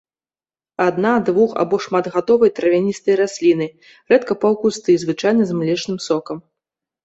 Адна-, 0.85 1.19
двух- 1.27 1.53
або 1.63 1.79
шматгадовыя 1.87 2.55
травяністыя 2.61 3.15
расліны, 3.21 3.67
рэдка 4.15 4.41
паўкусты, 4.47 4.91
звычайна 5.07 5.43
з 5.55 5.63
млечным 5.63 5.97
сокам. 6.11 6.37